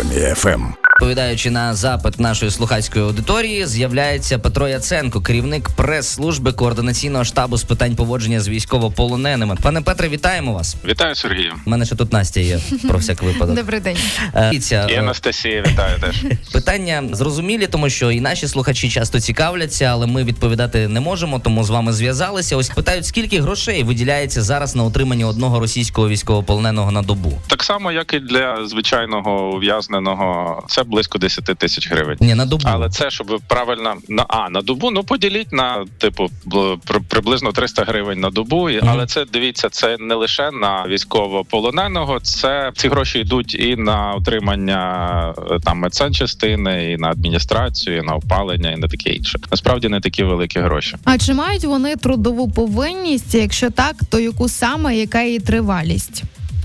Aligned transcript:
Армія 0.00 0.34
ФМ. 0.34 0.79
Відповідаючи 1.00 1.50
на 1.50 1.74
запит 1.74 2.20
нашої 2.20 2.50
слухацької 2.50 3.04
аудиторії, 3.04 3.66
з'являється 3.66 4.38
Петро 4.38 4.68
Яценко, 4.68 5.20
керівник 5.20 5.68
прес-служби 5.76 6.52
координаційного 6.52 7.24
штабу 7.24 7.56
з 7.56 7.64
питань 7.64 7.96
поводження 7.96 8.40
з 8.40 8.48
військовополоненими. 8.48 9.56
Пане 9.62 9.80
Петре, 9.80 10.08
вітаємо 10.08 10.52
вас. 10.52 10.76
Вітаю, 10.84 11.14
Сергію. 11.14 11.52
У 11.66 11.70
мене 11.70 11.84
ще 11.84 11.96
тут 11.96 12.12
Настя 12.12 12.40
є 12.40 12.58
про 12.88 12.98
всяк 12.98 13.22
випадок. 13.22 13.56
Добрий 13.56 13.80
день. 13.80 13.96
Е, 14.34 14.50
І 14.52 14.60
е, 14.72 14.98
Анастасія, 14.98 15.62
вітаю 15.66 15.98
теж. 16.00 16.24
Питання 16.52 17.02
зрозумілі, 17.12 17.66
тому 17.66 17.90
що 17.90 18.10
і 18.10 18.20
наші 18.20 18.48
слухачі 18.48 18.90
часто 18.90 19.20
цікавляться, 19.20 19.84
але 19.84 20.06
ми 20.06 20.24
відповідати 20.24 20.88
не 20.88 21.00
можемо, 21.00 21.38
тому 21.38 21.64
з 21.64 21.70
вами 21.70 21.92
зв'язалися. 21.92 22.56
Ось 22.56 22.68
питають, 22.68 23.06
скільки 23.06 23.40
грошей 23.40 23.82
виділяється 23.82 24.42
зараз 24.42 24.76
на 24.76 24.84
утримання 24.84 25.26
одного 25.26 25.60
російського 25.60 26.08
військовополоненого 26.08 26.90
на 26.90 27.02
добу? 27.02 27.38
Так 27.46 27.62
само, 27.62 27.92
як 27.92 28.14
і 28.14 28.20
для 28.20 28.66
звичайного 28.66 29.50
ув'язненого, 29.50 30.62
це 30.68 30.84
близько 30.90 31.18
10 31.18 31.44
тисяч 31.44 31.90
гривень. 31.90 32.16
Ні, 32.20 32.34
на 32.34 32.46
добу. 32.46 32.62
Але 32.66 32.88
це 32.88 33.10
щоб 33.10 33.40
правильно 33.48 33.94
на 34.08 34.24
а 34.28 34.50
на 34.50 34.62
добу. 34.62 34.90
Ну 34.90 35.04
поділіть 35.04 35.52
на 35.52 35.84
типу 35.98 36.30
бл- 36.46 36.78
при- 36.86 37.00
приблизно 37.00 37.52
300 37.52 37.84
гривень 37.84 38.20
на 38.20 38.30
добу. 38.30 38.68
Мгм. 38.70 38.88
Але 38.88 39.06
це 39.06 39.24
дивіться, 39.32 39.68
це 39.68 39.96
не 40.00 40.14
лише 40.14 40.50
на 40.50 40.84
військовополоненого. 40.88 42.20
Це 42.20 42.72
ці 42.76 42.88
гроші 42.88 43.18
йдуть 43.18 43.54
і 43.54 43.76
на 43.76 44.14
утримання 44.14 45.34
е, 45.50 45.58
там 45.64 45.78
медсанчастини, 45.78 46.92
і 46.92 46.96
на 46.96 47.08
адміністрацію, 47.08 47.96
і 47.96 48.02
на 48.02 48.14
опалення, 48.14 48.70
і 48.70 48.76
на 48.76 48.88
таке 48.88 49.10
інше. 49.10 49.38
Насправді 49.50 49.88
не 49.88 50.00
такі 50.00 50.22
великі 50.24 50.60
гроші. 50.60 50.96
А 51.04 51.18
чи 51.18 51.34
мають 51.34 51.64
вони 51.64 51.96
трудову 51.96 52.50
повинність? 52.50 53.34
Якщо 53.34 53.70
так, 53.70 53.96
то 54.10 54.18
яку 54.20 54.48
саме 54.48 54.96
яка 54.96 55.22
її 55.22 55.38
тривалість? 55.38 56.22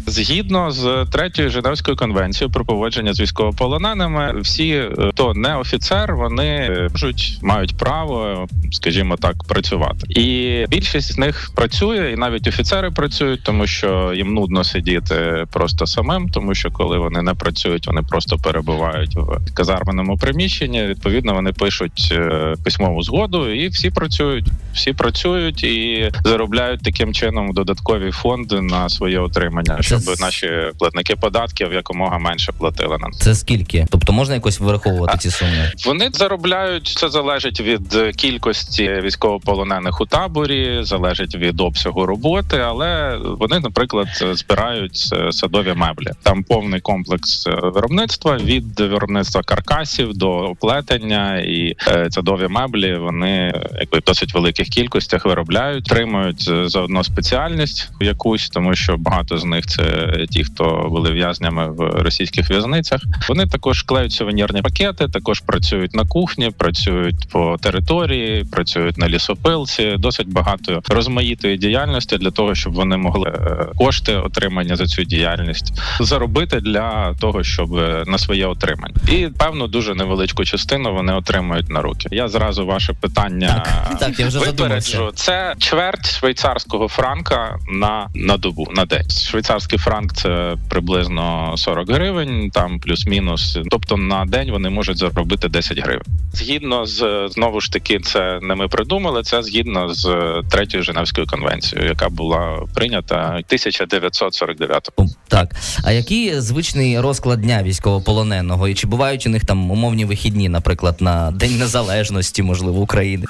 Згідно 0.07 0.71
з 0.71 1.05
третьою 1.11 1.49
Женевською 1.49 1.97
конвенцією 1.97 2.51
про 2.51 2.65
поводження 2.65 3.13
з 3.13 3.19
військовополоненими, 3.19 4.41
всі, 4.41 4.69
е, 4.69 5.09
хто 5.11 5.33
не 5.33 5.55
офіцер, 5.55 6.15
вони 6.15 6.45
е, 6.45 6.89
можуть 6.91 7.39
мають 7.41 7.77
право, 7.77 8.47
скажімо 8.71 9.17
так, 9.17 9.43
працювати. 9.43 10.07
І 10.09 10.65
більшість 10.69 11.13
з 11.13 11.17
них 11.17 11.51
працює, 11.55 12.11
і 12.13 12.15
навіть 12.15 12.47
офіцери 12.47 12.91
працюють, 12.91 13.43
тому 13.43 13.67
що 13.67 14.13
їм 14.15 14.33
нудно 14.33 14.63
сидіти 14.63 15.45
просто 15.51 15.87
самим, 15.87 16.29
тому 16.29 16.55
що 16.55 16.71
коли 16.71 16.97
вони 16.97 17.21
не 17.21 17.33
працюють, 17.33 17.87
вони 17.87 18.01
просто 18.01 18.37
перебувають 18.37 19.15
в 19.15 19.53
казарменому 19.53 20.17
приміщенні. 20.17 20.83
Відповідно, 20.83 21.33
вони 21.33 21.53
пишуть 21.53 22.09
е, 22.11 22.55
письмову 22.63 23.03
згоду, 23.03 23.49
і 23.49 23.67
всі 23.67 23.89
працюють. 23.89 24.45
Всі 24.73 24.93
працюють 24.93 25.63
і 25.63 26.11
заробляють 26.23 26.83
таким 26.83 27.13
чином 27.13 27.53
додаткові 27.53 28.11
фонди 28.11 28.61
на 28.61 28.89
своє 28.89 29.19
отримання, 29.19 29.77
щоб 30.01 30.19
наші 30.19 30.49
платники 30.79 31.15
податків 31.15 31.73
якомога 31.73 32.17
менше 32.17 32.51
платили 32.51 32.97
на 32.97 33.11
Це 33.11 33.35
скільки? 33.35 33.87
Тобто 33.91 34.13
можна 34.13 34.35
якось 34.35 34.59
вираховувати 34.59 35.17
ці 35.17 35.31
суми? 35.31 35.71
Вони 35.85 36.09
заробляють 36.13 36.87
це 36.87 37.09
залежить 37.09 37.61
від 37.61 38.15
кількості 38.15 39.01
військовополонених 39.03 40.01
у 40.01 40.05
таборі, 40.05 40.79
залежить 40.83 41.35
від 41.35 41.61
обсягу 41.61 42.05
роботи, 42.05 42.57
але 42.57 43.17
вони, 43.39 43.59
наприклад, 43.59 44.07
збирають 44.33 45.09
е, 45.13 45.31
садові 45.31 45.73
меблі. 45.73 46.11
Там 46.23 46.43
повний 46.43 46.79
комплекс 46.79 47.47
е, 47.47 47.51
виробництва 47.63 48.37
від 48.37 48.79
виробництва 48.79 49.41
каркасів 49.43 50.13
до 50.13 50.29
оплетення 50.29 51.37
і 51.39 51.75
е, 51.87 52.07
садові 52.11 52.47
меблі. 52.47 52.95
Вони 52.95 53.53
якби 53.79 53.99
в 53.99 54.01
досить 54.05 54.33
великих 54.33 54.67
кількостях 54.67 55.25
виробляють, 55.25 55.85
тримають 55.85 56.51
заодно 56.65 57.03
спеціальність 57.03 57.89
якусь, 58.01 58.49
тому 58.49 58.75
що 58.75 58.97
багато 58.97 59.37
з 59.37 59.45
них 59.45 59.65
це 59.65 59.83
ті, 60.29 60.43
хто 60.43 60.87
були 60.89 61.11
в'язнями 61.11 61.71
в 61.71 61.79
російських 61.79 62.49
в'язницях. 62.49 63.01
Вони 63.29 63.47
також 63.47 63.81
клеють 63.81 64.11
сувенірні 64.11 64.61
пакети, 64.61 65.07
також 65.07 65.39
працюють 65.39 65.93
на 65.95 66.05
кухні, 66.05 66.51
працюють 66.57 67.29
по 67.29 67.57
території, 67.61 68.43
працюють 68.51 68.97
на 68.97 69.09
лісопилці. 69.09 69.95
Досить 69.97 70.29
багато 70.29 70.81
розмаїтої 70.89 71.57
діяльності 71.57 72.17
для 72.17 72.31
того, 72.31 72.55
щоб 72.55 72.73
вони 72.73 72.97
могли 72.97 73.29
е, 73.29 73.65
кошти 73.77 74.15
отримання 74.15 74.75
за 74.75 74.85
цю 74.85 75.03
діяльність 75.03 75.73
заробити 75.99 76.59
для 76.59 77.13
того, 77.13 77.43
щоб 77.43 77.75
е, 77.75 78.03
на 78.07 78.17
своє 78.17 78.45
отримання, 78.45 78.95
і 79.11 79.27
певну 79.37 79.67
дуже 79.67 79.95
невеличку 79.95 80.45
частину 80.45 80.93
вони 80.93 81.13
отримують 81.13 81.69
на 81.69 81.81
руки. 81.81 82.07
Я 82.11 82.27
зразу 82.27 82.65
ваше 82.65 82.93
питання 82.93 83.63
Так, 83.65 83.99
так, 83.99 84.19
я 84.19 84.27
вже 84.27 84.39
задумався. 84.39 84.97
випереджу. 84.97 85.11
Це 85.15 85.55
чверть 85.57 86.11
швейцарського 86.11 86.87
франка 86.87 87.57
на, 87.67 88.07
на 88.15 88.37
добу 88.37 88.67
на 88.75 88.85
день. 88.85 89.09
Швейцарський 89.09 89.74
франк 89.77 90.13
це 90.13 90.55
приблизно 90.69 91.53
40 91.57 91.89
гривень, 91.89 92.49
там 92.53 92.79
плюс-мінус. 92.79 93.59
Тобто 93.69 93.97
на 93.97 94.25
день 94.25 94.51
вони 94.51 94.69
можуть 94.69 94.97
заробити 94.97 95.49
10 95.49 95.79
гривень. 95.79 96.05
Згідно 96.33 96.85
з 96.85 97.27
знову 97.31 97.61
ж 97.61 97.71
таки, 97.71 97.99
це 97.99 98.39
не 98.41 98.55
ми 98.55 98.67
придумали. 98.67 99.23
Це 99.23 99.43
згідно 99.43 99.93
з 99.93 100.33
третьою 100.51 100.83
Женевською 100.83 101.27
конвенцією, 101.27 101.87
яка 101.87 102.09
була 102.09 102.59
прийнята 102.75 103.25
1949 103.27 104.89
О, 104.97 105.05
Так, 105.27 105.55
а 105.83 105.91
який 105.91 106.41
звичний 106.41 106.99
розклад 106.99 107.41
дня 107.41 107.63
військовополоненого? 107.63 108.67
І 108.67 108.73
чи 108.73 108.87
бувають 108.87 109.27
у 109.27 109.29
них 109.29 109.45
там 109.45 109.71
умовні 109.71 110.05
вихідні, 110.05 110.49
наприклад, 110.49 110.97
на 110.99 111.31
День 111.31 111.57
Незалежності, 111.57 112.43
можливо, 112.43 112.81
України? 112.81 113.25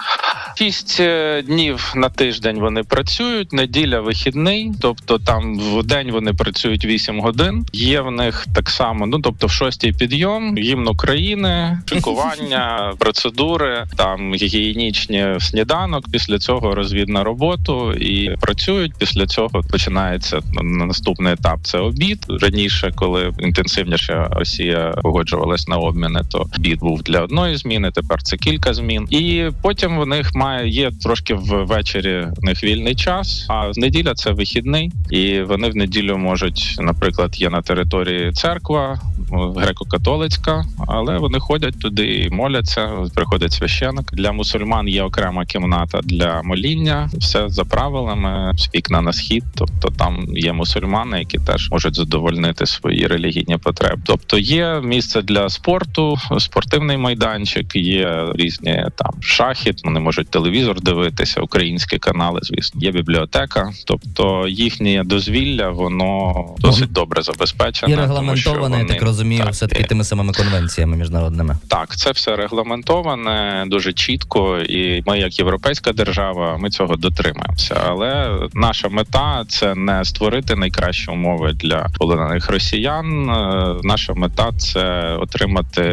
Шість 0.58 1.00
е, 1.00 1.42
днів 1.42 1.94
на 1.96 2.10
тиждень 2.10 2.60
вони 2.60 2.84
працюють. 2.84 3.54
Неділя 3.54 4.02
вихідний, 4.02 4.72
тобто 4.82 5.20
там 5.20 5.60
в 5.60 5.84
день 5.84 6.12
вони 6.12 6.34
працюють 6.36 6.86
8 6.86 7.20
годин. 7.20 7.66
Є 7.74 8.02
в 8.02 8.12
них 8.12 8.48
так 8.56 8.70
само. 8.70 9.06
Ну 9.06 9.20
тобто, 9.20 9.48
в 9.48 9.52
шостій 9.52 9.92
підйом, 9.92 10.58
гімн 10.58 10.88
України, 10.88 11.80
шикування, 11.86 12.94
процедури, 13.00 13.84
там 13.98 14.34
гігієнічні 14.34 15.36
сніданок. 15.40 16.12
Після 16.12 16.40
цього 16.40 16.76
розвід 16.76 17.10
на 17.10 17.24
роботу 17.24 17.94
і 17.94 18.36
працюють. 18.42 18.94
Після 18.98 19.28
цього 19.28 19.62
починається 19.72 20.40
наступний 20.64 21.34
етап. 21.34 21.60
Це 21.64 21.78
обід. 21.78 22.26
Раніше, 22.30 22.92
коли 22.96 23.34
інтенсивніше 23.40 24.28
Росія 24.32 24.94
погоджувалась 25.04 25.68
на 25.68 25.78
обміни, 25.78 26.22
то 26.32 26.46
обід 26.58 26.80
був 26.80 27.04
для 27.04 27.20
одної 27.22 27.56
зміни. 27.58 27.92
Тепер 27.92 28.24
це 28.24 28.38
кілька 28.38 28.74
змін, 28.74 29.08
і 29.10 29.50
потім 29.62 30.00
в 30.00 30.06
них 30.08 30.36
має 30.36 30.70
є 30.70 30.92
трошки 31.04 31.34
ввечері 31.34 32.28
в 32.38 32.44
них 32.44 32.64
вільний 32.64 32.96
час. 32.96 33.46
А 33.50 33.72
неділя 33.76 34.14
це 34.14 34.32
вихідний, 34.32 34.92
і 35.10 35.42
вони 35.42 35.70
в 35.70 35.76
неділю 35.76 36.18
можуть, 36.26 36.76
наприклад, 36.80 37.42
є 37.42 37.50
на 37.50 37.62
території 37.62 38.32
церква 38.32 39.00
ну, 39.32 39.54
греко-католицька, 39.54 40.64
але 40.88 41.18
вони 41.18 41.40
ходять 41.40 41.80
туди 41.80 42.06
і 42.06 42.30
моляться. 42.30 42.90
Приходить 43.16 43.54
священик. 43.54 44.14
Для 44.14 44.32
мусульман 44.32 44.88
є 44.88 45.04
окрема 45.04 45.46
кімната 45.46 46.00
для 46.04 46.42
моління. 46.42 47.10
Все 47.14 47.50
за 47.50 47.64
правилами 47.66 48.52
вікна 48.76 49.02
на 49.02 49.14
схід. 49.14 49.44
Тобто 49.56 49.88
там 49.98 50.26
є 50.30 50.54
мусульмани, 50.54 51.20
які 51.20 51.38
теж 51.38 51.72
можуть 51.72 51.96
задовольнити 51.96 52.66
свої 52.66 53.08
релігійні 53.08 53.58
потреби. 53.58 54.02
Тобто 54.06 54.38
є 54.38 54.82
місце 54.84 55.22
для 55.22 55.50
спорту, 55.50 56.18
спортивний 56.40 56.98
майданчик, 56.98 57.76
є 57.76 58.28
різні 58.36 58.86
там 58.96 59.14
шахи. 59.22 59.74
Вони 59.84 60.00
можуть 60.00 60.30
телевізор 60.30 60.82
дивитися, 60.82 61.42
українські 61.42 61.98
канали. 61.98 62.40
Звісно, 62.44 62.82
є 62.82 62.92
бібліотека. 62.92 63.72
Тобто 63.86 64.48
їхнє 64.48 65.04
дозвілля 65.06 65.70
воно 65.70 66.15
досить 66.60 66.92
добре 66.92 67.22
забезпечене. 67.22 67.94
І 67.94 67.96
тому 67.96 68.38
що 68.38 68.54
регламентоване, 68.54 68.80
я 68.80 68.86
так 68.86 69.02
розумію, 69.02 69.44
так, 69.44 69.54
все 69.54 69.68
таки 69.68 69.84
тими 69.84 70.04
самими 70.04 70.34
конвенціями 70.34 70.98
міжнародними. 70.98 71.58
Так, 71.68 71.98
це 71.98 72.12
все 72.12 72.36
регламентоване 72.36 73.64
дуже 73.68 73.94
чітко, 73.94 74.58
і 74.58 75.04
ми, 75.08 75.20
як 75.20 75.40
європейська 75.40 75.94
держава, 75.94 76.58
ми 76.58 76.70
цього 76.70 76.96
дотримаємося. 76.96 77.82
Але 77.88 78.40
наша 78.54 78.90
мета 78.90 79.46
це 79.48 79.76
не 79.76 80.06
створити 80.06 80.56
найкращі 80.56 81.12
умови 81.12 81.54
для 81.54 81.88
полонених 81.98 82.50
росіян. 82.50 83.30
Е, 83.30 83.76
Наша 83.84 84.14
мета 84.14 84.52
це 84.58 85.16
отримати 85.20 85.84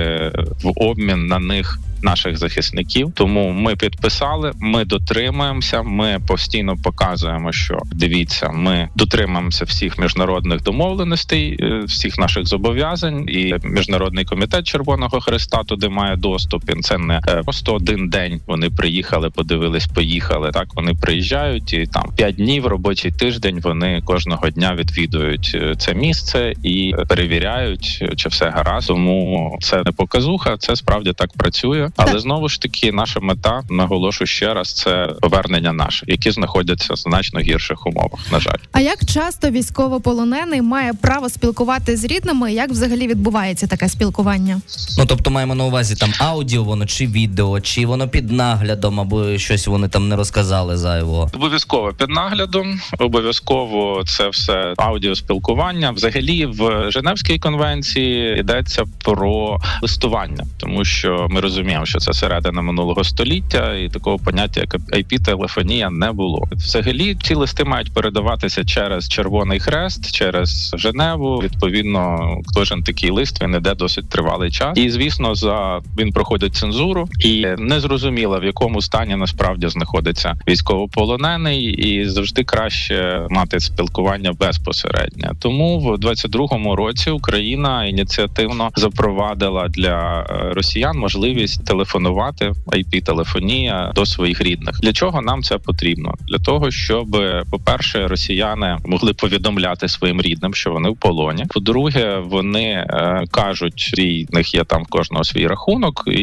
в 0.62 0.72
обмін 0.76 1.26
на 1.26 1.38
них. 1.38 1.78
Наших 2.02 2.38
захисників, 2.38 3.12
тому 3.14 3.50
ми 3.50 3.76
підписали, 3.76 4.52
ми 4.60 4.84
дотримуємося. 4.84 5.82
Ми 5.82 6.20
постійно 6.26 6.76
показуємо, 6.82 7.52
що 7.52 7.78
дивіться, 7.92 8.48
ми 8.48 8.88
дотримуємося 8.96 9.64
всіх 9.64 9.98
міжнародних 9.98 10.62
домовленостей, 10.62 11.58
е, 11.60 11.82
всіх 11.86 12.18
наших 12.18 12.46
зобов'язань. 12.46 13.28
І 13.28 13.54
міжнародний 13.64 14.24
комітет 14.24 14.66
Червоного 14.66 15.20
Христа 15.20 15.62
туди 15.62 15.88
має 15.88 16.16
доступ. 16.16 16.70
І 16.70 16.80
це 16.80 16.98
не 16.98 17.20
е, 17.28 17.42
просто 17.42 17.74
один 17.74 18.08
день. 18.08 18.40
Вони 18.46 18.70
приїхали, 18.70 19.30
подивились, 19.30 19.86
поїхали. 19.86 20.50
Так 20.50 20.74
вони 20.74 20.94
приїжджають 20.94 21.72
і 21.72 21.86
там 21.86 22.04
п'ять 22.16 22.34
днів 22.34 22.66
робочий 22.66 23.12
тиждень. 23.12 23.60
Вони 23.62 24.02
кожного 24.04 24.50
дня 24.50 24.74
відвідують 24.74 25.52
е, 25.54 25.74
це 25.78 25.94
місце 25.94 26.52
і 26.62 26.94
перевіряють, 27.08 28.04
чи 28.16 28.28
все 28.28 28.50
гаразд. 28.50 28.88
Тому 28.88 29.58
це 29.60 29.82
не 29.86 29.92
показуха, 29.92 30.56
це 30.56 30.76
справді 30.76 31.12
так 31.12 31.32
працює. 31.32 31.90
Але 31.96 32.18
знову 32.18 32.48
ж 32.48 32.60
таки, 32.60 32.92
наша 32.92 33.20
мета 33.20 33.62
наголошу 33.70 34.26
ще 34.26 34.54
раз: 34.54 34.72
це 34.74 35.08
повернення 35.20 35.72
наших, 35.72 36.08
які 36.08 36.30
знаходяться 36.30 36.94
в 36.94 36.96
значно 36.96 37.40
гірших 37.40 37.86
умовах. 37.86 38.32
На 38.32 38.40
жаль. 38.40 38.58
А 38.72 38.80
як 38.80 39.04
часто 39.04 39.50
військовополонений 39.50 40.62
має 40.62 40.92
право 40.94 41.28
спілкувати 41.28 41.96
з 41.96 42.04
рідними? 42.04 42.52
Як 42.52 42.70
взагалі 42.70 43.06
відбувається 43.08 43.66
таке 43.66 43.88
спілкування? 43.88 44.60
Ну 44.98 45.04
тобто 45.06 45.30
маємо 45.30 45.54
на 45.54 45.64
увазі 45.64 45.94
там 45.94 46.12
аудіо, 46.18 46.64
воно 46.64 46.86
чи 46.86 47.06
відео, 47.06 47.60
чи 47.60 47.86
воно 47.86 48.08
під 48.08 48.32
наглядом, 48.32 49.00
або 49.00 49.38
щось 49.38 49.66
вони 49.66 49.88
там 49.88 50.08
не 50.08 50.16
розказали 50.16 50.76
зайвого. 50.76 51.30
Обов'язково 51.34 51.92
під 51.92 52.08
наглядом, 52.08 52.80
обов'язково 52.98 54.04
це 54.06 54.28
все 54.28 54.74
аудіоспілкування. 54.76 55.90
Взагалі, 55.90 56.46
в 56.46 56.90
Женевській 56.90 57.38
конвенції 57.38 58.40
йдеться 58.40 58.84
про 59.04 59.58
листування, 59.82 60.44
тому 60.58 60.84
що 60.84 61.26
ми 61.30 61.40
розуміємо, 61.40 61.81
що 61.86 61.98
це 61.98 62.12
середина 62.12 62.62
минулого 62.62 63.04
століття, 63.04 63.74
і 63.74 63.88
такого 63.88 64.18
поняття, 64.18 64.60
як 64.60 64.74
IP-телефонія, 64.74 65.90
не 65.90 66.12
було. 66.12 66.48
Взагалі, 66.52 67.16
ці 67.22 67.34
листи 67.34 67.64
мають 67.64 67.94
передаватися 67.94 68.64
через 68.64 69.08
Червоний 69.08 69.60
Хрест, 69.60 70.12
через 70.12 70.74
Женеву. 70.78 71.38
Відповідно, 71.38 72.34
кожен 72.54 72.82
такий 72.82 73.10
лист 73.10 73.42
він 73.42 73.54
іде 73.54 73.74
досить 73.74 74.08
тривалий 74.08 74.50
час. 74.50 74.78
І 74.78 74.90
звісно, 74.90 75.34
за 75.34 75.80
він 75.98 76.12
проходить 76.12 76.54
цензуру, 76.54 77.08
і 77.24 77.46
не 77.58 77.80
зрозуміло 77.80 78.40
в 78.40 78.44
якому 78.44 78.82
стані 78.82 79.16
насправді 79.16 79.68
знаходиться 79.68 80.36
військовополонений, 80.48 81.64
і 81.64 82.08
завжди 82.08 82.44
краще 82.44 83.26
мати 83.30 83.60
спілкування 83.60 84.32
безпосередньо. 84.32 85.30
Тому 85.38 85.80
в 85.80 85.94
22-му 85.94 86.76
році 86.76 87.10
Україна 87.10 87.86
ініціативно 87.86 88.70
запровадила 88.76 89.68
для 89.68 90.26
е, 90.30 90.52
росіян 90.54 90.98
можливість 90.98 91.64
телефонувати 91.72 92.52
IP-телефонія 92.66 93.92
до 93.94 94.06
своїх 94.06 94.40
рідних. 94.40 94.80
Для 94.80 94.92
чого 94.92 95.22
нам 95.22 95.42
це 95.42 95.58
потрібно? 95.58 96.14
Для 96.28 96.38
того, 96.38 96.70
щоб, 96.70 97.16
по-перше, 97.50 98.08
росіяни 98.08 98.78
могли 98.86 99.12
повідомляти 99.12 99.88
своїм 99.88 100.22
рідним, 100.22 100.54
що 100.54 100.72
вони 100.72 100.88
в 100.90 100.96
полоні. 100.96 101.44
По-друге, 101.48 102.18
вони 102.24 102.64
е, 102.64 103.24
кажуть, 103.30 103.94
в 104.30 104.34
них 104.34 104.54
є 104.54 104.64
там 104.64 104.84
кожного 104.84 105.24
свій 105.24 105.46
рахунок, 105.46 106.04
і 106.06 106.20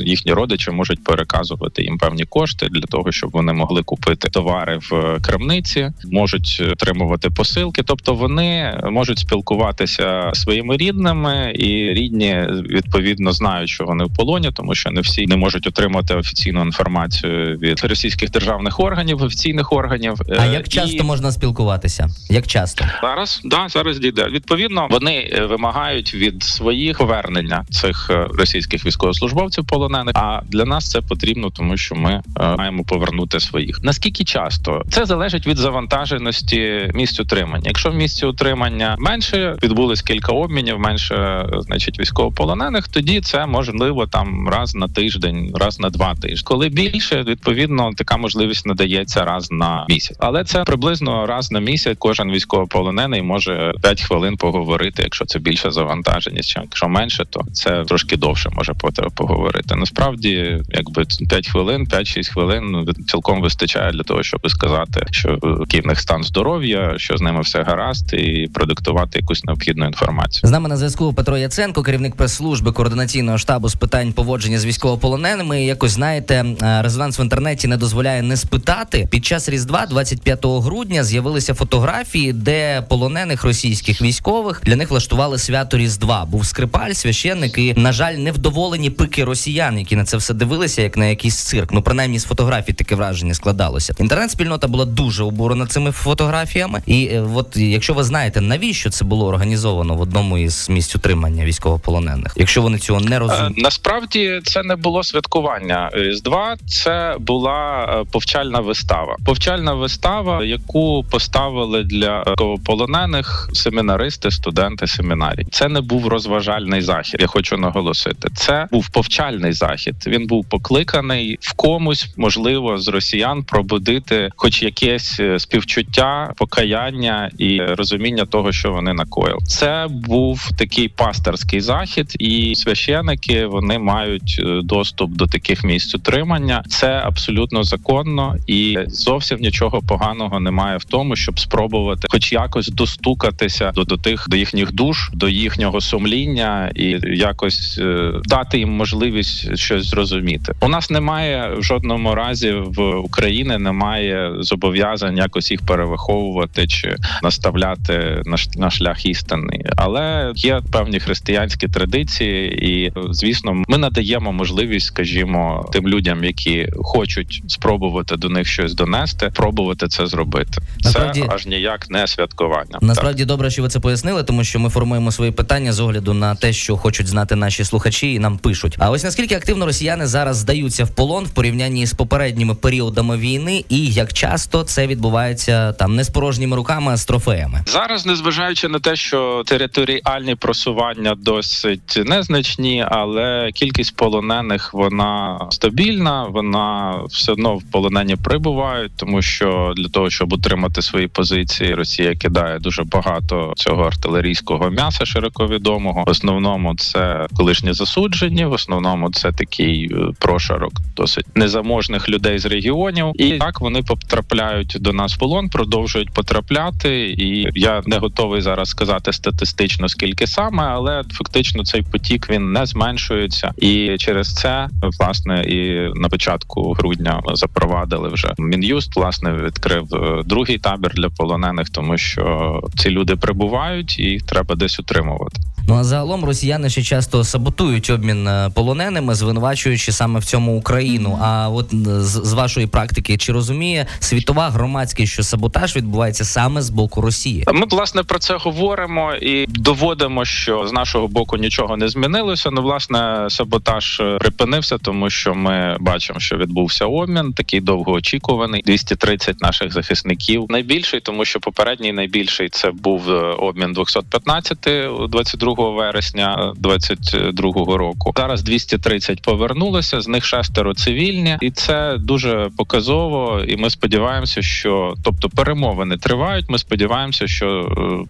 їхні 0.00 0.32
родичі 0.32 0.70
можуть 0.70 1.04
переказувати 1.04 1.82
їм 1.82 1.98
певні 1.98 2.24
кошти 2.24 2.68
для 2.70 2.80
того, 2.80 3.12
щоб 3.12 3.30
вони 3.30 3.52
могли 3.52 3.82
купити 3.82 4.28
товари 4.28 4.78
в 4.90 5.18
крамниці, 5.20 5.90
можуть 6.12 6.62
отримувати 6.72 7.30
посилки. 7.30 7.82
Тобто 7.82 8.14
вони 8.14 8.80
можуть 8.90 9.18
спілкуватися 9.18 10.30
своїми 10.34 10.76
рідними, 10.76 11.52
і 11.54 11.94
рідні 11.94 12.46
відповідно 12.70 13.32
знають, 13.32 13.68
що 13.70 13.84
вони 13.84 14.04
в 14.04 14.14
полоні, 14.16 14.50
тому 14.54 14.74
що 14.76 14.90
не 14.90 15.00
всі 15.00 15.26
не 15.26 15.36
можуть 15.36 15.66
отримати 15.66 16.14
офіційну 16.14 16.62
інформацію 16.62 17.58
від 17.58 17.84
російських 17.84 18.30
державних 18.30 18.80
органів, 18.80 19.22
офіційних 19.22 19.72
органів. 19.72 20.14
А 20.38 20.46
Е, 20.46 20.52
як 20.52 20.68
часто 20.68 20.96
і... 20.96 21.02
можна 21.02 21.32
спілкуватися? 21.32 22.08
Як 22.30 22.46
часто? 22.46 22.84
Зараз 23.02 23.40
да 23.44 23.68
зараз 23.68 23.98
дійде. 23.98 24.28
Відповідно, 24.30 24.88
вони 24.90 25.30
е, 25.32 25.46
вимагають 25.46 26.14
від 26.14 26.42
своїх 26.42 26.98
повернення 26.98 27.64
цих 27.70 28.10
е, 28.10 28.26
російських 28.38 28.86
військовослужбовців 28.86 29.66
полонених. 29.66 30.14
А 30.16 30.40
для 30.48 30.64
нас 30.64 30.90
це 30.90 31.00
потрібно, 31.00 31.50
тому 31.50 31.76
що 31.76 31.94
ми 31.94 32.22
маємо 32.58 32.84
повернути 32.84 33.40
своїх. 33.40 33.82
Наскільки 33.82 34.24
часто 34.24 34.82
це 34.90 35.04
залежить 35.04 35.46
від 35.46 35.56
завантаженості 35.56 36.90
місць 36.94 37.20
утримання? 37.20 37.62
Якщо 37.64 37.90
в 37.90 37.94
місці 37.94 38.26
утримання 38.26 38.96
менше 38.98 39.56
відбулось 39.62 40.02
кілька 40.02 40.32
обмінів, 40.32 40.78
менше 40.78 41.46
значить 41.58 42.00
військовополонених, 42.00 42.88
тоді 42.88 43.20
це 43.20 43.46
можливо 43.46 44.06
там 44.06 44.48
раз 44.48 44.65
на 44.74 44.88
тиждень, 44.88 45.52
раз 45.54 45.80
на 45.80 45.90
два 45.90 46.14
тижні. 46.14 46.42
Коли 46.44 46.68
більше, 46.68 47.22
відповідно, 47.22 47.90
така 47.96 48.16
можливість 48.16 48.66
надається 48.66 49.24
раз 49.24 49.50
на 49.50 49.86
місяць, 49.88 50.16
але 50.20 50.44
це 50.44 50.64
приблизно 50.64 51.26
раз 51.26 51.50
на 51.50 51.60
місяць. 51.60 51.96
Кожен 51.98 52.32
військовополонений 52.32 53.22
може 53.22 53.72
5 53.82 54.02
хвилин 54.02 54.36
поговорити, 54.36 55.02
якщо 55.02 55.24
це 55.24 55.38
більша 55.38 55.70
завантаженість. 55.70 56.56
Якщо 56.56 56.88
менше, 56.88 57.24
то 57.30 57.40
це 57.52 57.84
трошки 57.84 58.16
довше 58.16 58.50
може 58.52 58.72
поговорити. 59.14 59.76
Насправді, 59.76 60.58
якби 60.68 61.04
5 61.28 61.48
хвилин, 61.48 61.86
5-6 61.90 62.32
хвилин 62.32 62.64
ну, 62.70 62.84
цілком 63.08 63.40
вистачає 63.40 63.92
для 63.92 64.02
того, 64.02 64.22
щоб 64.22 64.50
сказати, 64.50 65.06
що 65.10 65.38
який 65.60 65.80
в 65.80 65.86
них 65.86 66.00
стан 66.00 66.24
здоров'я, 66.24 66.94
що 66.96 67.16
з 67.16 67.20
ними 67.20 67.40
все 67.40 67.62
гаразд, 67.62 68.12
і 68.12 68.48
продиктувати 68.54 69.18
якусь 69.18 69.44
необхідну 69.44 69.86
інформацію. 69.86 70.48
З 70.48 70.50
нами 70.50 70.68
на 70.68 70.76
зв'язку 70.76 71.12
Петро 71.12 71.38
Яценко, 71.38 71.82
керівник 71.82 72.16
прес-служби 72.16 72.72
координаційного 72.72 73.38
штабу 73.38 73.68
з 73.68 73.74
питань 73.74 74.12
поводження 74.12 74.55
з 74.58 74.64
військовополоненими. 74.64 75.64
Якось 75.64 75.90
знаєте, 75.90 76.44
е, 76.62 76.82
резонанс 76.82 77.18
в 77.18 77.20
інтернеті 77.20 77.68
не 77.68 77.76
дозволяє 77.76 78.22
не 78.22 78.36
спитати. 78.36 79.08
Під 79.10 79.24
час 79.24 79.48
різдва, 79.48 79.86
25 79.86 80.60
грудня, 80.60 81.04
з'явилися 81.04 81.54
фотографії, 81.54 82.32
де 82.32 82.82
полонених 82.82 83.44
російських 83.44 84.02
військових 84.02 84.62
для 84.64 84.76
них 84.76 84.90
влаштували 84.90 85.38
свято 85.38 85.78
Різдва. 85.78 86.24
Був 86.24 86.46
скрипаль, 86.46 86.92
священник 86.92 87.58
і, 87.58 87.74
на 87.74 87.92
жаль, 87.92 88.14
невдоволені 88.14 88.90
пики 88.90 89.24
росіян, 89.24 89.78
які 89.78 89.96
на 89.96 90.04
це 90.04 90.16
все 90.16 90.34
дивилися, 90.34 90.82
як 90.82 90.96
на 90.96 91.06
якийсь 91.06 91.36
цирк. 91.36 91.72
Ну 91.72 91.82
принаймні 91.82 92.18
з 92.18 92.24
фотографій 92.24 92.72
таке 92.72 92.94
враження 92.94 93.34
складалося. 93.34 93.94
Інтернет-спільнота 93.98 94.68
була 94.68 94.84
дуже 94.84 95.24
обурена 95.24 95.66
цими 95.66 95.92
фотографіями. 95.92 96.82
І 96.86 97.04
е, 97.04 97.24
от 97.34 97.56
якщо 97.56 97.94
ви 97.94 98.04
знаєте, 98.04 98.40
навіщо 98.40 98.90
це 98.90 99.04
було 99.04 99.26
організовано 99.26 99.94
в 99.94 100.00
одному 100.00 100.38
із 100.38 100.70
місць 100.70 100.96
утримання 100.96 101.44
військовополонених, 101.44 102.32
якщо 102.36 102.62
вони 102.62 102.78
цього 102.78 103.00
не 103.00 103.16
Е, 103.16 103.18
розуміють. 103.18 103.58
Насправді 103.58 104.40
це 104.46 104.62
не 104.62 104.76
було 104.76 105.02
святкування 105.04 105.90
Різдва, 105.92 106.56
це 106.66 107.16
була 107.20 107.84
е, 107.84 108.04
повчальна 108.12 108.60
вистава. 108.60 109.16
Повчальна 109.24 109.74
вистава, 109.74 110.44
яку 110.44 111.04
поставили 111.10 111.82
для 111.82 112.24
полонених 112.64 113.50
семінаристи, 113.52 114.30
студенти 114.30 114.86
семінарій. 114.86 115.46
Це 115.50 115.68
не 115.68 115.80
був 115.80 116.08
розважальний 116.08 116.82
захід. 116.82 117.20
Я 117.20 117.26
хочу 117.26 117.56
наголосити. 117.56 118.28
Це 118.34 118.68
був 118.72 118.88
повчальний 118.88 119.52
захід. 119.52 119.94
Він 120.06 120.26
був 120.26 120.48
покликаний 120.48 121.38
в 121.40 121.52
комусь, 121.52 122.14
можливо, 122.16 122.78
з 122.78 122.88
росіян 122.88 123.44
пробудити, 123.44 124.30
хоч 124.36 124.62
якесь 124.62 125.20
е, 125.20 125.38
співчуття, 125.38 126.32
покаяння 126.36 127.30
і 127.38 127.60
розуміння 127.62 128.26
того, 128.26 128.52
що 128.52 128.72
вони 128.72 128.92
накоїли. 128.92 129.38
Це 129.46 129.86
був 129.90 130.50
такий 130.58 130.88
пасторський 130.88 131.60
захід, 131.60 132.16
і 132.18 132.54
священики 132.54 133.46
вони 133.46 133.78
мають 133.78 134.35
е, 134.38 134.60
доступ 134.64 135.10
до 135.10 135.26
таких 135.26 135.64
місць 135.64 135.94
утримання. 135.94 136.62
Це 136.68 136.88
абсолютно 137.04 137.64
законно, 137.64 138.36
і 138.46 138.78
зовсім 138.86 139.38
нічого 139.40 139.82
поганого 139.88 140.40
немає 140.40 140.76
в 140.76 140.84
тому, 140.84 141.16
щоб 141.16 141.40
спробувати, 141.40 142.08
хоч 142.10 142.32
якось 142.32 142.68
достукатися 142.68 143.72
до, 143.74 143.84
до 143.84 143.96
тих 143.96 144.26
до 144.28 144.36
їхніх 144.36 144.72
душ, 144.72 145.10
до 145.12 145.28
їхнього 145.28 145.80
сумління, 145.80 146.70
і 146.74 146.98
якось 147.02 147.78
е, 147.78 148.12
дати 148.24 148.58
їм 148.58 148.70
можливість 148.70 149.56
щось 149.56 149.86
зрозуміти. 149.86 150.52
У 150.60 150.68
нас 150.68 150.90
немає 150.90 151.54
в 151.58 151.62
жодному 151.62 152.14
разі 152.14 152.52
в 152.52 152.96
Україні 152.96 153.58
немає 153.58 154.32
зобов'язань 154.38 155.16
якось 155.16 155.50
їх 155.50 155.62
перевиховувати 155.66 156.66
чи 156.66 156.96
наставляти 157.22 158.22
на, 158.24 158.36
на 158.56 158.70
шлях 158.70 159.06
істини, 159.06 159.60
але 159.76 160.32
є 160.34 160.60
певні 160.72 161.00
християнські 161.00 161.68
традиції, 161.68 162.66
і 162.70 162.92
звісно, 163.10 163.62
ми 163.68 163.78
надаємо 163.78 164.25
можливість, 164.32 164.86
скажімо, 164.86 165.70
тим 165.72 165.88
людям, 165.88 166.24
які 166.24 166.68
хочуть 166.76 167.42
спробувати 167.48 168.16
до 168.16 168.28
них 168.28 168.46
щось 168.46 168.74
донести, 168.74 169.30
пробувати 169.34 169.88
це 169.88 170.06
зробити. 170.06 170.60
Насправді- 170.84 171.20
Це 171.20 171.26
аж 171.34 171.46
ніяк 171.46 171.90
не 171.90 172.06
святкування. 172.06 172.78
Насправді 172.80 173.24
добре, 173.24 173.50
що 173.50 173.62
ви 173.62 173.68
це 173.68 173.80
пояснили, 173.80 174.24
тому 174.24 174.44
що 174.44 174.58
ми 174.60 174.68
формуємо 174.70 175.12
свої 175.12 175.30
питання 175.32 175.72
з 175.72 175.80
огляду 175.80 176.12
на 176.14 176.34
те, 176.34 176.52
що 176.52 176.76
хочуть 176.76 177.06
знати 177.06 177.36
наші 177.36 177.64
слухачі, 177.64 178.12
і 178.12 178.18
нам 178.18 178.38
пишуть. 178.38 178.76
А 178.78 178.90
ось 178.90 179.04
наскільки 179.04 179.34
активно 179.34 179.66
росіяни 179.66 180.06
зараз 180.06 180.36
здаються 180.36 180.84
в 180.84 180.90
полон 180.90 181.24
в 181.24 181.30
порівнянні 181.30 181.86
з 181.86 181.92
попередніми 181.94 182.54
періодами 182.54 183.16
війни, 183.16 183.64
і 183.68 183.86
як 183.86 184.12
часто 184.12 184.62
це 184.62 184.86
відбувається 184.86 185.72
там 185.72 185.96
не 185.96 186.04
з 186.04 186.08
порожніми 186.10 186.56
руками, 186.56 186.92
а 186.92 186.96
з 186.96 187.04
трофеями. 187.06 187.62
Зараз, 187.66 188.06
незважаючи 188.06 188.68
на 188.68 188.78
те, 188.78 188.96
що 188.96 189.42
територіальні 189.46 190.34
просування 190.34 191.14
досить 191.14 192.02
незначні, 192.06 192.84
але 192.88 193.50
кількість 193.54 193.96
полонених 194.16 194.74
вона 194.74 195.38
стабільна. 195.50 196.24
Вона 196.24 196.94
все 197.08 197.32
одно 197.32 197.56
в 197.56 197.62
полонені 197.62 198.16
прибувають, 198.16 198.92
тому 198.96 199.22
що 199.22 199.74
для 199.76 199.88
того, 199.88 200.10
щоб 200.10 200.32
утримати 200.32 200.82
свої 200.82 201.08
позиції, 201.08 201.74
Росія 201.74 202.14
кидає 202.14 202.58
дуже 202.58 202.82
багато 202.84 203.52
цього 203.56 203.82
артилерійського 203.82 204.70
м'яса, 204.70 205.06
широко 205.06 205.46
відомого. 205.46 206.04
В 206.06 206.10
основному 206.10 206.74
це 206.76 207.26
колишні 207.36 207.72
засуджені, 207.72 208.44
в 208.44 208.52
основному 208.52 209.10
це 209.10 209.32
такий 209.32 209.90
е, 209.92 209.96
прошарок 210.18 210.72
досить 210.96 211.26
незаможних 211.34 212.08
людей 212.08 212.38
з 212.38 212.46
регіонів, 212.46 213.12
і 213.14 213.32
так 213.32 213.60
вони 213.60 213.82
потрапляють 213.82 214.76
до 214.80 214.92
нас 214.92 215.14
в 215.14 215.18
полон, 215.18 215.48
продовжують 215.48 216.10
потрапляти. 216.10 217.10
І 217.18 217.48
я 217.54 217.82
не 217.86 217.98
готовий 217.98 218.40
зараз 218.40 218.68
сказати 218.68 219.12
статистично 219.12 219.88
скільки 219.88 220.26
саме, 220.26 220.62
але 220.62 221.02
фактично 221.12 221.64
цей 221.64 221.82
потік 221.82 222.30
він 222.30 222.52
не 222.52 222.66
зменшується. 222.66 223.52
І 223.58 223.96
через 224.06 224.34
це 224.34 224.68
власне 225.00 225.42
і 225.42 225.90
на 225.94 226.08
початку 226.08 226.72
грудня 226.72 227.22
запровадили 227.34 228.08
вже 228.08 228.34
мін'юст. 228.38 228.96
Власне 228.96 229.32
відкрив 229.32 229.94
е, 229.94 230.22
другий 230.24 230.58
табір 230.58 230.94
для 230.94 231.08
полонених, 231.08 231.70
тому 231.70 231.98
що 231.98 232.60
ці 232.76 232.90
люди 232.90 233.16
прибувають 233.16 233.98
і 233.98 234.02
їх 234.02 234.22
треба 234.22 234.54
десь 234.54 234.80
утримувати. 234.80 235.40
Ну 235.68 235.74
а 235.74 235.84
загалом 235.84 236.24
росіяни 236.24 236.70
ще 236.70 236.82
часто 236.82 237.24
саботують 237.24 237.90
обмін 237.90 238.28
е, 238.28 238.50
полоненими, 238.54 239.14
звинувачуючи 239.14 239.92
саме 239.92 240.20
в 240.20 240.24
цьому 240.24 240.58
Україну. 240.58 241.18
А 241.22 241.48
от 241.48 241.72
е, 241.72 241.76
з, 242.00 242.20
з 242.24 242.32
вашої 242.32 242.66
практики, 242.66 243.16
чи 243.16 243.32
розуміє 243.32 243.86
світова 243.98 244.50
громадськість, 244.50 245.12
що 245.12 245.22
саботаж 245.22 245.76
відбувається 245.76 246.24
саме 246.24 246.62
з 246.62 246.70
боку 246.70 247.00
Росії? 247.00 247.44
Ми 247.52 247.66
власне 247.70 248.02
про 248.02 248.18
це 248.18 248.36
говоримо 248.36 249.14
і 249.14 249.46
доводимо, 249.46 250.24
що 250.24 250.66
з 250.66 250.72
нашого 250.72 251.08
боку 251.08 251.36
нічого 251.36 251.76
не 251.76 251.88
змінилося. 251.88 252.50
Ну, 252.50 252.62
власне, 252.62 253.26
саботаж 253.28 254.00
е, 254.00 254.18
припинився, 254.18 254.78
тому 254.78 255.10
що 255.10 255.34
ми 255.34 255.76
бачимо, 255.80 256.20
що 256.20 256.36
відбувся 256.36 256.84
обмін, 256.84 257.32
такий 257.32 257.60
довгоочікуваний. 257.60 258.62
230 258.66 259.40
наших 259.40 259.72
захисників. 259.72 260.46
Найбільший, 260.48 261.00
тому 261.00 261.24
що 261.24 261.40
попередній 261.40 261.92
найбільший 261.92 262.48
це 262.48 262.70
був 262.70 263.08
обмін 263.38 263.72
215 263.72 264.66
у 265.00 265.06
22 265.06 265.55
вересня 265.62 266.52
22 266.56 267.76
року. 267.76 268.12
Зараз 268.16 268.42
230 268.42 269.22
повернулося, 269.22 270.00
з 270.00 270.08
них 270.08 270.24
шестеро 270.24 270.74
цивільні, 270.74 271.38
і 271.40 271.50
це 271.50 271.96
дуже 271.98 272.50
показово. 272.56 273.40
І 273.48 273.56
ми 273.56 273.70
сподіваємося, 273.70 274.42
що 274.42 274.94
тобто 275.04 275.28
перемовини 275.28 275.96
тривають. 275.96 276.50
Ми 276.50 276.58
сподіваємося, 276.58 277.26
що 277.26 277.46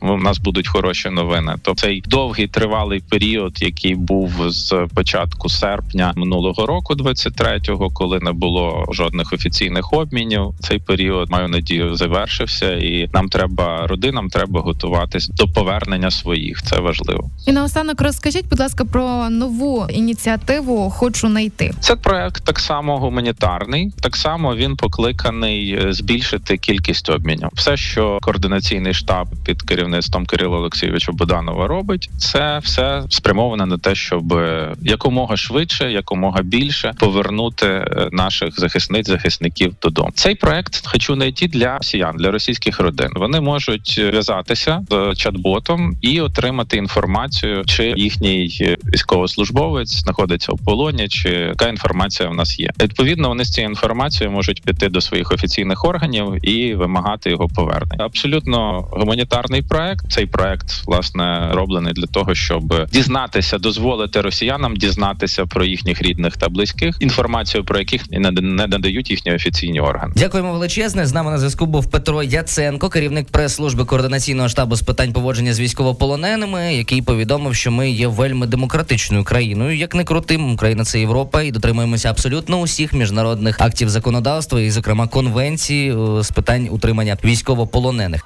е, 0.03 0.07
у 0.07 0.17
нас 0.17 0.39
будуть 0.39 0.69
хороші 0.69 1.11
новини. 1.11 1.55
Тобто 1.63 1.81
цей 1.81 2.03
довгий 2.07 2.49
тривалий 2.49 3.01
період, 3.01 3.63
який 3.63 3.95
був 3.95 4.33
з 4.47 4.87
початку 4.95 5.49
серпня 5.49 6.13
минулого 6.17 6.67
року, 6.67 6.95
23-го, 6.95 7.91
коли 7.91 8.21
не 8.21 8.33
було 8.33 8.85
жодних 8.93 9.33
офіційних 9.33 9.93
обмінів. 9.93 10.55
Цей 10.61 10.79
період 10.79 11.31
маю 11.31 11.49
надію 11.49 11.95
завершився, 11.95 12.73
і 12.73 13.11
нам 13.13 13.29
треба 13.29 13.87
родинам 13.87 14.29
треба 14.29 14.61
готуватись 14.61 15.29
до 15.29 15.49
повернення 15.49 16.11
своїх. 16.11 16.63
Це 16.63 16.81
важливо. 16.81 17.31
І 17.47 17.53
наостанок 17.53 18.01
розкажіть, 18.01 18.49
будь 18.49 18.61
ласка, 18.61 18.85
про 18.85 19.31
нову 19.31 19.87
ініціативу 19.89 20.91
Хочу 20.91 21.29
знайти. 21.29 21.75
Це 21.81 21.97
проект 21.97 22.45
так 22.45 22.59
само 22.59 22.99
гуманітарний. 22.99 23.93
Так 24.01 24.17
само 24.17 24.57
він 24.57 24.77
покликаний 24.77 25.73
е, 25.73 25.93
збільшити 25.93 26.57
кількість 26.57 27.11
обмінів. 27.11 27.49
Все, 27.53 27.77
що 27.77 28.19
координаційний 28.23 28.95
штаб 28.95 29.29
під 29.45 29.63
керівництвом 29.63 30.27
Кирила 30.27 30.59
Олексійовича 30.59 31.13
Буданова 31.13 31.67
робить, 31.67 32.11
це 32.19 32.59
все 32.59 33.03
спрямоване 33.09 33.67
на 33.67 33.79
те, 33.79 33.95
щоб 33.95 34.41
якомога 34.83 35.37
швидше, 35.37 35.93
якомога 35.93 36.43
більше 36.43 36.93
повернути 36.99 37.67
е, 37.67 38.09
наших 38.13 38.61
захисниць 38.61 39.07
захисників 39.07 39.75
додому. 39.83 40.11
Цей 40.15 40.35
проект 40.35 40.87
хочу 40.87 41.15
знайти 41.15 41.49
для 41.49 41.77
росіян, 41.77 42.17
для 42.17 42.31
російських 42.31 42.81
родин. 42.81 43.11
Вони 43.15 43.41
можуть 43.41 43.91
зв'язатися 43.91 44.83
з 44.91 44.95
чат-ботом 44.95 45.93
і 46.01 46.21
отримати 46.21 46.77
інформацію, 46.77 47.26
чи 47.67 47.95
їхній 47.97 48.59
е, 48.61 48.77
військовослужбовець 48.95 49.97
знаходиться 49.97 50.53
у 50.53 50.57
полоні, 50.57 51.09
чи 51.09 51.29
яка 51.29 51.69
інформація 51.69 52.29
в 52.29 52.35
нас 52.35 52.61
є. 52.61 52.71
Відповідно, 52.83 53.29
вони 53.29 53.45
з 53.45 53.51
цією 53.51 53.71
інформацією 53.71 54.37
можуть 54.37 54.63
піти 54.63 54.89
до 54.89 55.01
своїх 55.01 55.33
офіційних 55.33 55.85
органів 55.85 56.49
і 56.49 56.75
вимагати 56.75 57.31
його 57.31 57.49
повернення. 57.49 58.05
Абсолютно 58.05 58.89
гуманітарний 58.91 59.63
проект. 59.63 60.13
Цей 60.13 60.27
проект 60.27 60.87
власне 60.87 61.51
роблений 61.53 61.93
для 61.93 62.07
того, 62.07 62.35
щоб 62.35 62.89
дізнатися, 62.93 63.59
дозволити 63.59 64.21
росіянам 64.21 64.77
дізнатися 64.77 65.47
про 65.47 65.65
їхніх 65.65 66.03
рідних 66.03 66.37
та 66.37 66.49
близьких 66.49 66.97
інформацію, 67.01 67.65
про 67.65 67.79
яких 67.79 68.11
не 68.11 68.31
надають 68.67 69.11
їхні 69.11 69.35
офіційні 69.35 69.81
органи. 69.81 70.13
Дякуємо 70.17 70.53
величезне. 70.53 71.07
З 71.07 71.15
нами 71.15 71.31
на 71.31 71.39
зв'язку 71.39 71.67
був 71.67 71.91
Петро 71.91 72.23
Яценко, 72.23 72.89
керівник 72.89 73.27
прес-служби 73.29 73.85
координаційного 73.85 74.49
штабу 74.49 74.77
з 74.77 74.83
питань 74.83 75.13
поводження 75.13 75.55
з 75.55 75.61
військовополоненими, 75.61 76.75
який 76.75 77.03
повідомив, 77.17 77.55
що 77.55 77.71
ми 77.71 77.91
є 77.91 78.09
вельми 78.09 78.47
демократичною 78.47 79.25
країною. 79.25 79.77
Як 79.77 79.95
не 79.95 80.05
крутим, 80.05 80.53
Україна 80.53 80.85
це 80.85 81.01
Європа, 81.01 81.43
і 81.43 81.51
дотримуємося 81.51 82.11
абсолютно 82.11 82.61
усіх 82.61 82.93
міжнародних 82.93 83.61
актів 83.61 83.89
законодавства, 83.89 84.61
і 84.61 84.71
зокрема 84.71 85.09
конвенції 85.09 85.91
е, 85.93 86.23
з 86.23 86.31
питань 86.31 86.69
утримання 86.71 87.17
військовополонених. 87.25 88.23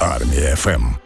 Армія 0.00 0.56
ФМ. 0.56 1.03